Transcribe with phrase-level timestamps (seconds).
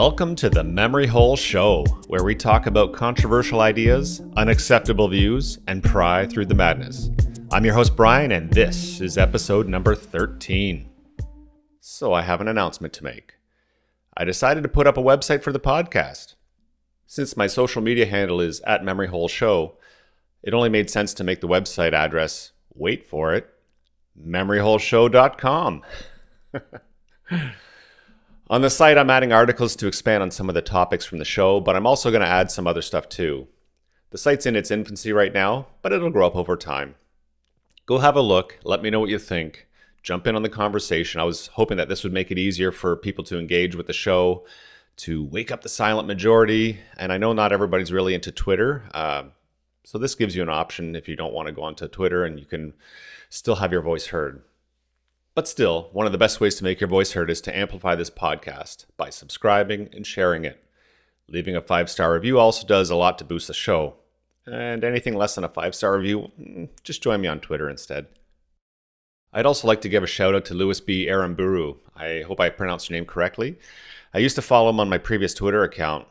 [0.00, 5.84] Welcome to the Memory Hole Show, where we talk about controversial ideas, unacceptable views, and
[5.84, 7.10] pry through the madness.
[7.52, 10.88] I'm your host, Brian, and this is episode number 13.
[11.80, 13.34] So, I have an announcement to make.
[14.16, 16.34] I decided to put up a website for the podcast.
[17.06, 19.76] Since my social media handle is at Memory Hole Show,
[20.42, 23.50] it only made sense to make the website address, wait for it,
[24.18, 25.82] memoryholeshow.com.
[28.50, 31.24] On the site, I'm adding articles to expand on some of the topics from the
[31.24, 33.46] show, but I'm also going to add some other stuff too.
[34.10, 36.96] The site's in its infancy right now, but it'll grow up over time.
[37.86, 39.68] Go have a look, let me know what you think,
[40.02, 41.20] jump in on the conversation.
[41.20, 43.92] I was hoping that this would make it easier for people to engage with the
[43.92, 44.44] show,
[44.96, 48.82] to wake up the silent majority, and I know not everybody's really into Twitter.
[48.92, 49.26] Uh,
[49.84, 52.40] so this gives you an option if you don't want to go onto Twitter and
[52.40, 52.74] you can
[53.28, 54.42] still have your voice heard.
[55.40, 57.94] But still, one of the best ways to make your voice heard is to amplify
[57.94, 60.62] this podcast by subscribing and sharing it.
[61.28, 63.94] Leaving a five star review also does a lot to boost the show.
[64.44, 68.08] And anything less than a five star review, mm, just join me on Twitter instead.
[69.32, 71.06] I'd also like to give a shout out to Louis B.
[71.06, 71.78] Aramburu.
[71.96, 73.58] I hope I pronounced your name correctly.
[74.12, 76.06] I used to follow him on my previous Twitter account.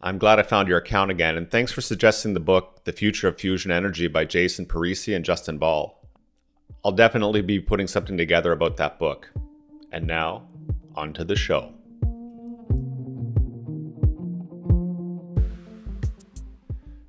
[0.00, 3.26] I'm glad I found your account again, and thanks for suggesting the book, The Future
[3.26, 5.98] of Fusion Energy by Jason Parisi and Justin Ball.
[6.84, 9.30] I'll definitely be putting something together about that book.
[9.92, 10.48] And now,
[10.94, 11.72] on to the show.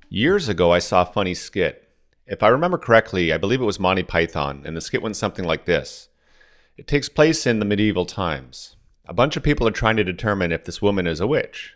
[0.08, 1.88] Years ago, I saw a funny skit.
[2.26, 5.44] If I remember correctly, I believe it was Monty Python, and the skit went something
[5.44, 6.08] like this
[6.76, 8.76] It takes place in the medieval times.
[9.06, 11.74] A bunch of people are trying to determine if this woman is a witch.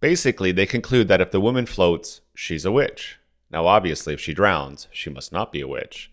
[0.00, 3.18] Basically, they conclude that if the woman floats, she's a witch.
[3.50, 6.10] Now, obviously, if she drowns, she must not be a witch.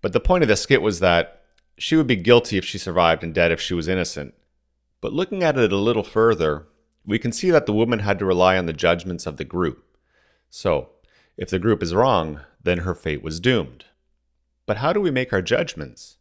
[0.00, 1.42] But the point of the skit was that
[1.76, 4.34] she would be guilty if she survived and dead if she was innocent.
[5.00, 6.66] But looking at it a little further,
[7.04, 9.84] we can see that the woman had to rely on the judgments of the group.
[10.50, 10.90] So,
[11.36, 13.84] if the group is wrong, then her fate was doomed.
[14.66, 16.18] But how do we make our judgments?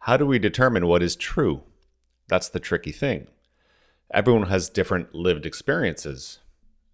[0.00, 1.62] How do we determine what is true?
[2.26, 3.28] That's the tricky thing.
[4.12, 6.38] Everyone has different lived experiences.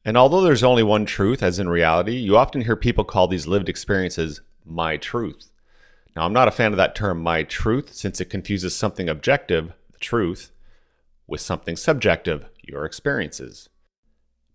[0.04, 3.46] And although there's only one truth, as in reality, you often hear people call these
[3.46, 5.50] lived experiences my truth.
[6.16, 9.74] Now, I'm not a fan of that term, my truth, since it confuses something objective,
[9.92, 10.50] the truth,
[11.26, 13.68] with something subjective, your experiences.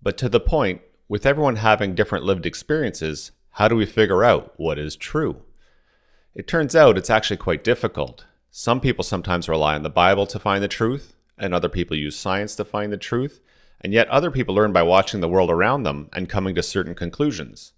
[0.02, 4.54] But to the point, with everyone having different lived experiences, how do we figure out
[4.58, 5.44] what is true?
[6.34, 8.26] It turns out it's actually quite difficult.
[8.50, 12.16] Some people sometimes rely on the Bible to find the truth, and other people use
[12.16, 13.40] science to find the truth,
[13.82, 16.96] and yet other people learn by watching the world around them and coming to certain
[16.96, 17.74] conclusions.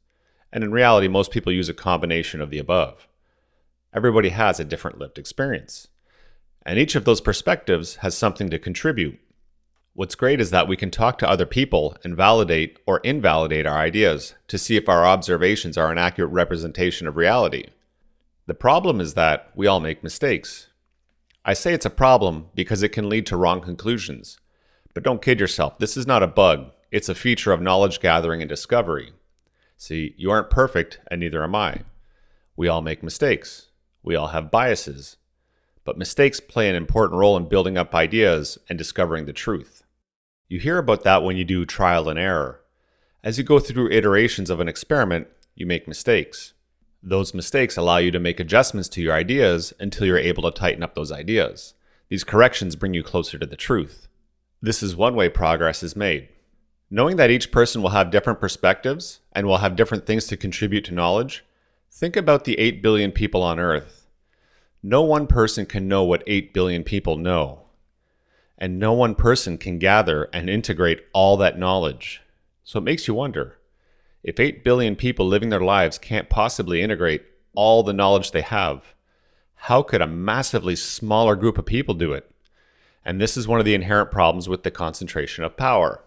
[0.54, 3.08] And in reality, most people use a combination of the above.
[3.94, 5.88] Everybody has a different lived experience.
[6.66, 9.20] And each of those perspectives has something to contribute.
[9.94, 13.78] What's great is that we can talk to other people and validate or invalidate our
[13.78, 17.68] ideas to see if our observations are an accurate representation of reality.
[18.48, 20.68] The problem is that we all make mistakes.
[21.46, 24.40] I say it's a problem because it can lead to wrong conclusions.
[24.96, 28.42] But don't kid yourself, this is not a bug, it's a feature of knowledge gathering
[28.42, 29.12] and discovery.
[29.78, 31.82] See, you aren't perfect, and neither am I.
[32.56, 33.68] We all make mistakes.
[34.04, 35.18] We all have biases,
[35.86, 39.84] but mistakes play an important role in building up ideas and discovering the truth.
[40.50, 42.62] You hear about that when you do trial and error.
[43.24, 46.54] As you go through iterations of an experiment, you make mistakes.
[47.02, 50.84] Those mistakes allow you to make adjustments to your ideas until you're able to tighten
[50.84, 51.74] up those ideas.
[52.10, 54.08] These corrections bring you closer to the truth.
[54.62, 56.30] This is one way progress is made.
[56.90, 60.86] Knowing that each person will have different perspectives and will have different things to contribute
[60.86, 61.44] to knowledge
[61.96, 64.08] Think about the 8 billion people on Earth.
[64.82, 67.66] No one person can know what 8 billion people know.
[68.58, 72.24] And no one person can gather and integrate all that knowledge.
[72.64, 73.60] So it makes you wonder
[74.24, 78.96] if 8 billion people living their lives can't possibly integrate all the knowledge they have,
[79.54, 82.28] how could a massively smaller group of people do it?
[83.06, 86.04] And this is one of the inherent problems with the concentration of power.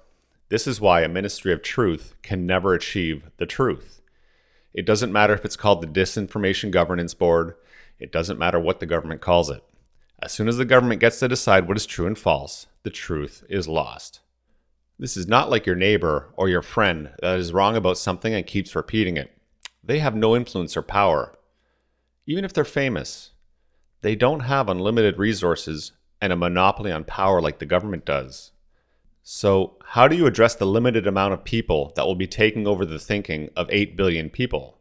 [0.49, 3.97] This is why a ministry of truth can never achieve the truth.
[4.77, 7.55] It doesn't matter if it's called the Disinformation Governance Board,
[7.99, 9.65] it doesn't matter what the government calls it.
[10.23, 13.43] As soon as the government gets to decide what is true and false, the truth
[13.49, 14.21] is lost.
[14.99, 18.47] This is not like your neighbor or your friend that is wrong about something and
[18.47, 19.35] keeps repeating it.
[19.83, 21.35] They have no influence or power.
[22.27, 23.31] Even if they're famous,
[24.03, 28.53] they don't have unlimited resources and a monopoly on power like the government does.
[29.29, 32.87] So, how do you address the limited amount of people that will be taking over
[32.87, 34.79] the thinking of 8 billion people?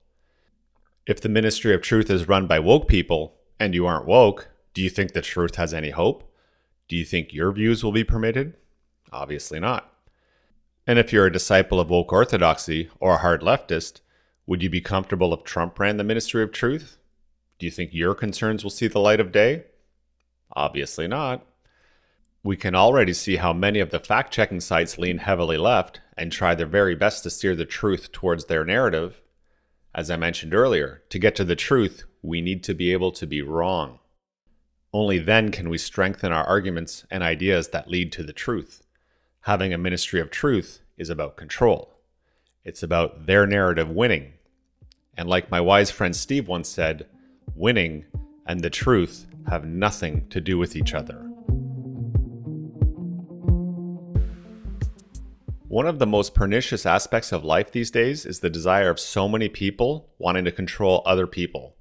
[1.07, 4.83] If the Ministry of Truth is run by woke people and you aren't woke, do
[4.83, 6.31] you think the truth has any hope?
[6.87, 8.53] Do you think your views will be permitted?
[9.11, 9.91] Obviously not.
[10.85, 14.01] And if you're a disciple of woke orthodoxy or a hard leftist,
[14.45, 16.99] would you be comfortable if Trump ran the Ministry of Truth?
[17.57, 19.63] Do you think your concerns will see the light of day?
[20.55, 21.43] Obviously not.
[22.45, 26.31] We can already see how many of the fact checking sites lean heavily left and
[26.31, 29.19] try their very best to steer the truth towards their narrative.
[29.95, 33.25] As I mentioned earlier, to get to the truth, we need to be able to
[33.25, 33.97] be wrong.
[34.93, 38.83] Only then can we strengthen our arguments and ideas that lead to the truth.
[39.41, 41.95] Having a ministry of truth is about control.
[42.63, 44.33] It's about their narrative winning.
[45.17, 47.07] And like my wise friend Steve once said,
[47.55, 48.05] winning
[48.45, 51.27] and the truth have nothing to do with each other.
[55.75, 59.27] One of the most pernicious aspects of life these days is the desire of so
[59.27, 61.75] many people wanting to control other people.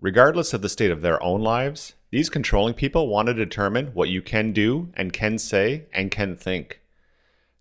[0.00, 4.08] Regardless of the state of their own lives, these controlling people want to determine what
[4.08, 6.80] you can do and can say and can think.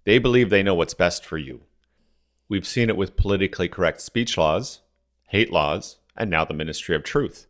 [0.05, 1.63] They believe they know what's best for you.
[2.47, 4.79] We've seen it with politically correct speech laws,
[5.27, 7.47] hate laws, and now the Ministry of Truth.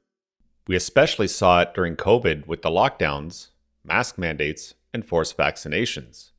[0.66, 3.50] We especially saw it during COVID with the lockdowns,
[3.84, 6.32] mask mandates, and forced vaccinations.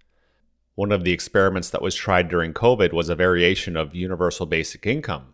[0.76, 4.86] One of the experiments that was tried during COVID was a variation of universal basic
[4.86, 5.32] income.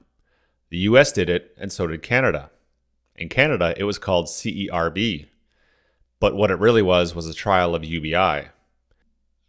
[0.71, 2.53] The US did it, and so did Canada.
[3.17, 5.27] In Canada, it was called CERB.
[6.21, 8.51] But what it really was was a trial of UBI.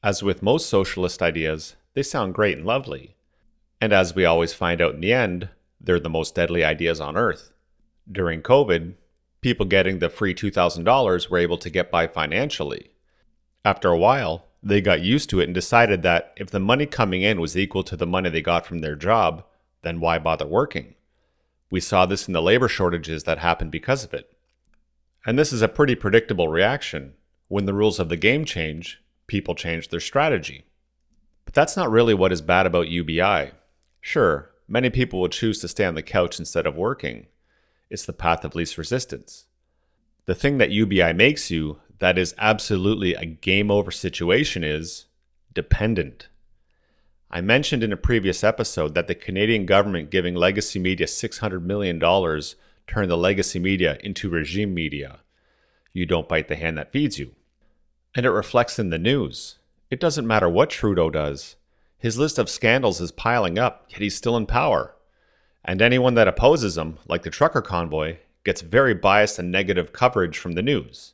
[0.01, 3.15] As with most socialist ideas, they sound great and lovely.
[3.79, 5.49] And as we always find out in the end,
[5.79, 7.53] they're the most deadly ideas on earth.
[8.11, 8.95] During COVID,
[9.41, 12.93] people getting the free $2,000 were able to get by financially.
[13.63, 17.21] After a while, they got used to it and decided that if the money coming
[17.21, 19.43] in was equal to the money they got from their job,
[19.81, 20.95] then why bother working?
[21.69, 24.31] We saw this in the labor shortages that happened because of it.
[25.25, 27.13] And this is a pretty predictable reaction.
[27.49, 30.65] When the rules of the game change, people change their strategy.
[31.45, 33.51] But that's not really what is bad about UBI.
[33.99, 37.27] Sure, many people will choose to stay on the couch instead of working.
[37.89, 39.45] It's the path of least resistance.
[40.25, 45.05] The thing that UBI makes you, that is absolutely a game over situation, is
[45.53, 46.27] dependent.
[47.29, 51.99] I mentioned in a previous episode that the Canadian government giving legacy media $600 million
[51.99, 55.19] turned the legacy media into regime media.
[55.93, 57.31] You don't bite the hand that feeds you.
[58.15, 59.57] And it reflects in the news.
[59.89, 61.55] It doesn't matter what Trudeau does.
[61.97, 64.93] His list of scandals is piling up, yet he's still in power.
[65.65, 70.37] And anyone that opposes him, like the trucker convoy, gets very biased and negative coverage
[70.37, 71.13] from the news.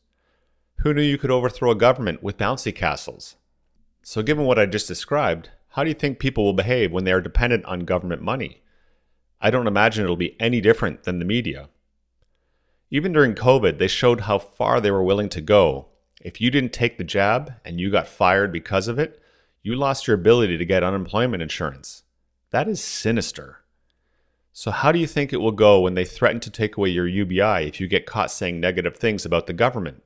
[0.82, 3.36] Who knew you could overthrow a government with bouncy castles?
[4.02, 7.12] So, given what I just described, how do you think people will behave when they
[7.12, 8.62] are dependent on government money?
[9.42, 11.70] I don't imagine it'll be any different than the media.
[12.90, 15.90] Even during COVID, they showed how far they were willing to go
[16.22, 19.22] if you didn't take the jab and you got fired because of it,
[19.62, 22.04] you lost your ability to get unemployment insurance.
[22.52, 23.60] That is sinister.
[24.52, 27.08] So, how do you think it will go when they threaten to take away your
[27.08, 30.04] UBI if you get caught saying negative things about the government?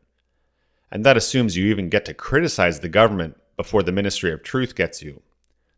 [0.93, 4.75] And that assumes you even get to criticize the government before the Ministry of Truth
[4.75, 5.23] gets you.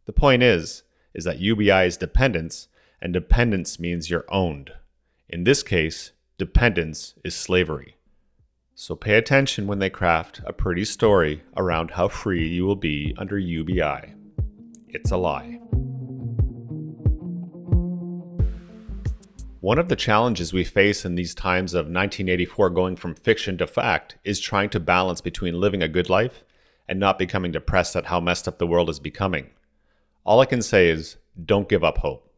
[0.08, 0.84] The point is,
[1.14, 2.68] is that UBI is dependence,
[3.02, 4.72] and dependence means you're owned.
[5.30, 7.96] In this case, dependence is slavery.
[8.74, 13.16] So pay attention when they craft a pretty story around how free you will be
[13.18, 14.16] under UBI.
[14.90, 15.62] It's a lie.
[19.66, 23.66] One of the challenges we face in these times of 1984 going from fiction to
[23.66, 26.44] fact is trying to balance between living a good life
[26.88, 29.50] and not becoming depressed at how messed up the world is becoming.
[30.24, 32.32] All I can say is don't give up hope.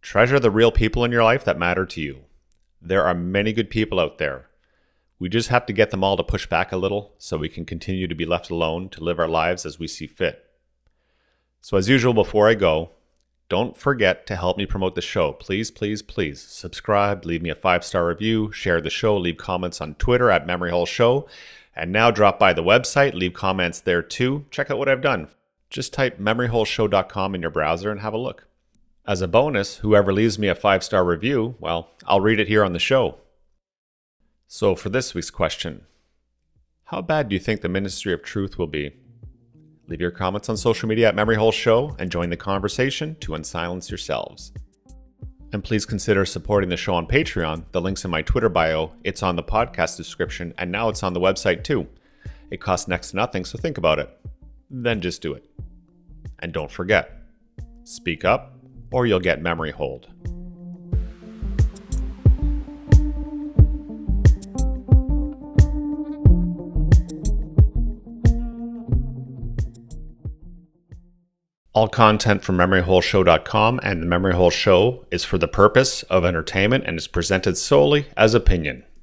[0.00, 2.20] Treasure the real people in your life that matter to you.
[2.80, 4.46] There are many good people out there
[5.18, 7.64] we just have to get them all to push back a little so we can
[7.64, 10.44] continue to be left alone to live our lives as we see fit.
[11.60, 12.90] So, as usual, before I go,
[13.54, 15.30] don't forget to help me promote the show.
[15.30, 19.80] Please, please, please subscribe, leave me a five star review, share the show, leave comments
[19.80, 21.28] on Twitter at Memory Hole Show,
[21.76, 24.44] and now drop by the website, leave comments there too.
[24.50, 25.28] Check out what I've done.
[25.70, 28.48] Just type memoryholeshow.com in your browser and have a look.
[29.06, 32.64] As a bonus, whoever leaves me a five star review, well, I'll read it here
[32.64, 33.18] on the show.
[34.48, 35.86] So, for this week's question,
[36.86, 38.96] how bad do you think the Ministry of Truth will be?
[39.86, 43.32] Leave your comments on social media at Memory Hole Show and join the conversation to
[43.32, 44.52] unsilence yourselves.
[45.52, 47.64] And please consider supporting the show on Patreon.
[47.70, 51.12] The link's in my Twitter bio, it's on the podcast description, and now it's on
[51.12, 51.86] the website too.
[52.50, 54.08] It costs next to nothing, so think about it.
[54.70, 55.44] Then just do it.
[56.40, 57.20] And don't forget
[57.84, 58.54] speak up,
[58.90, 60.08] or you'll get memory holed.
[71.74, 76.84] All content from MemoryHoleShow.com and the Memory Hole Show is for the purpose of entertainment
[76.86, 78.84] and is presented solely as opinion.